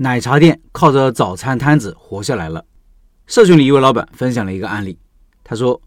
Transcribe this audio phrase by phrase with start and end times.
[0.00, 2.64] 奶茶店靠着早餐摊子活下来了。
[3.26, 4.96] 社群里一位老板分享了一个案例，
[5.42, 5.80] 他说：“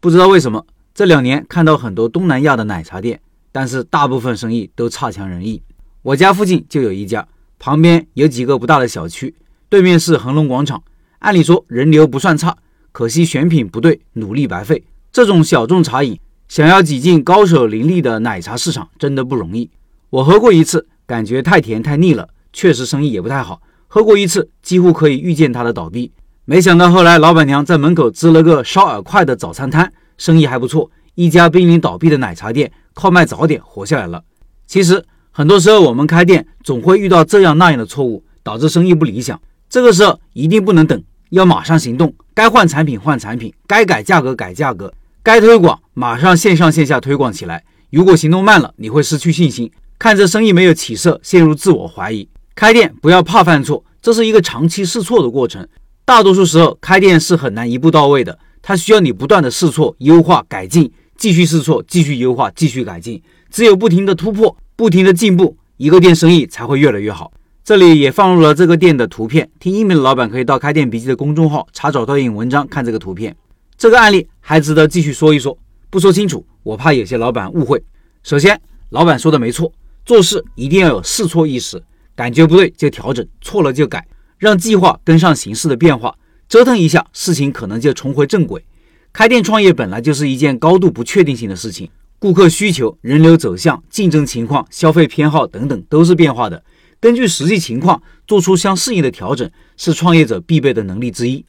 [0.00, 3.20] 不知道为什么这两年看到很多东南亚的奶茶店，
[3.52, 5.62] 但是大部分生意都差强人意。
[6.00, 7.28] 我家附近就有一家，
[7.58, 9.34] 旁边有几个不大的小区，
[9.68, 10.82] 对面是恒隆广场。
[11.18, 12.56] 按理说人流不算差，
[12.92, 14.82] 可惜选品不对，努力白费。
[15.12, 16.18] 这种小众茶饮
[16.48, 19.68] 想要挤进高手林立的奶茶市场，真的不容易。
[20.08, 26.12] 我喝过一次，感觉太甜太腻了。”确实生意也不太好，喝过一次，几乎可以预见他的倒闭。
[26.44, 30.90] 没想到后来老板娘在门口支了个烧饵块的早餐摊，生意还不错。
[31.14, 34.22] 一家濒临倒闭的奶茶店靠卖早点活下来了。
[34.66, 39.40] 其实很多时候我们开店总会遇到这样那样的错误，导致生意不理想。
[39.68, 42.12] 这个时候一定不能等，要马上行动。
[42.34, 47.62] 该换产品换产品，该改价格改价格，该推广马上线上线下推广起来。
[47.90, 52.28] 如果行动慢了，你会失去信心，看着生意没有起色，陷入自我怀疑。
[52.60, 55.66] 开店不要怕犯错，这是一个长期试错的过程。
[56.04, 63.22] 大多数时候，开店是很难一步到位的，它需要你不断的试错、优化、改进，继续试错、继续优化、继续改进。
[63.50, 67.32] 只有不停的突破、不停的进步，一个店生意才会越来越好。
[67.64, 69.48] 这里也放入了这个店的图片。
[69.58, 73.34] 听音频的老板可以到开店笔记的公众号查找对应文章看这个图片。
[73.78, 75.56] 这个案例还值得继续说一说，
[75.88, 77.82] 不说清楚，我怕有些老板误会。
[78.22, 79.72] 首先，老板说的没错，
[80.04, 81.82] 做事一定要有试错意识。
[82.20, 86.14] 感觉不对就调整，错了就改，让计划跟上形势的变化，
[86.50, 88.62] 折腾一下，事情可能就重回正轨。
[89.10, 96.62] 开店创业本来就是一件高度不确定性的事情，顾客需求、人流走向、竞争情况、消费偏好等等都是变化的。
[97.00, 101.42] 根据实际情况做出相适应的调整，是创业者必备的能力之一。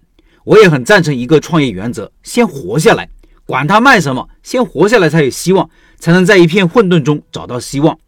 [0.45, 3.09] 我也很赞成一个创业原则：先活下来，
[3.45, 5.69] 管他卖什么，先活下来才有希望，
[5.99, 7.99] 才能在一片混沌中找到希望。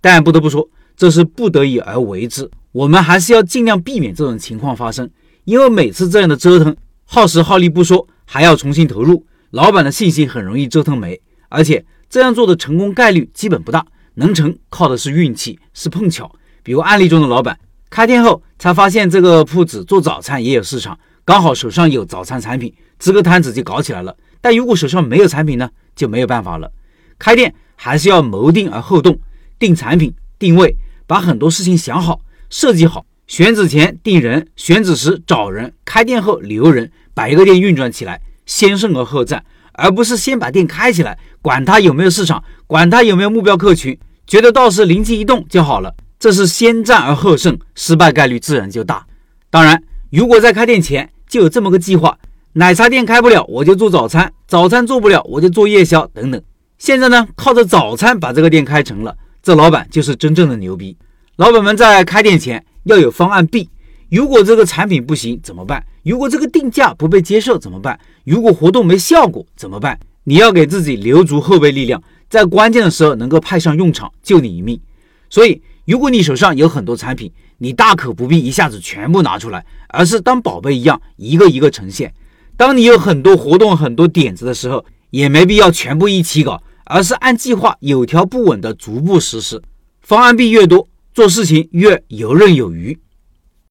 [0.00, 0.68] 但不得不说。
[0.96, 5.08] 这是不得已而为之，我们还是要尽量避免这种情况发生，
[5.44, 13.84] 因为每次这样的折腾，耗时耗力不说，还要重新投入，老板的信心很容易折腾没，而且这样做的成功概率基本不大，
[14.14, 16.32] 能成靠的是运气，是碰巧。
[16.62, 17.58] 比如案例中的老板，
[17.90, 24.16] 开店后才发现这个铺子做早餐也有市场，刚好手上有早餐产品，支个摊子就搞起来了。
[24.40, 26.70] 但如果手上没有产品呢，就没有办法了。
[27.18, 29.18] 开店还是要谋定而后动，
[29.58, 30.14] 定产品。
[30.38, 45.94] 定位，把很多事情想好、设计好，选址前定人，选址时找人，开店后留人，把一个店运转起来，先胜而后战，而不是先把店开起来，管它有没有市场，管它有没有目标客群，觉得到时灵机一动就好了。
[46.18, 49.06] 这是先战而后胜，失败概率自然就大。
[49.50, 52.18] 当然，如果在开店前就有这么个计划，
[52.54, 56.42] 奶茶店开不了，我就做早餐；早餐做不了，我就做夜宵等等。
[56.78, 59.14] 现在呢，靠着早餐把这个店开成了。
[59.44, 60.96] 这老板就是真正的牛逼。
[61.36, 63.68] 老板们在开店前要有方案 B，
[64.10, 65.84] 如果这个产品不行怎么办？
[66.02, 68.00] 如果这个定价不被接受怎么办？
[68.24, 70.00] 如果活动没效果怎么办？
[70.24, 74.80] 你要给自己留足后备力量，在关键的时候能够派上用场，救你一命。
[75.28, 82.10] 所以，如果你手上有很多产品，你大可不必一下子全部拿出来，而是当宝贝一样一个一个呈现。
[82.56, 86.62] 当你有很多活动、很多点子的时候，也没必要全部一起搞。
[86.84, 89.62] 而是按计划有条不紊的逐步实施，
[90.00, 92.98] 方案 B 越多，做事情越游刃有余。